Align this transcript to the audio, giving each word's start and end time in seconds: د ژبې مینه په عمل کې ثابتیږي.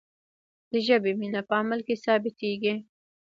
د 0.71 0.73
ژبې 0.87 1.11
مینه 1.19 1.41
په 1.47 1.53
عمل 1.59 1.79
کې 1.87 1.95
ثابتیږي. 2.03 2.73